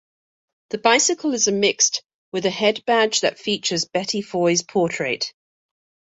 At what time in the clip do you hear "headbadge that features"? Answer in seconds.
2.49-3.85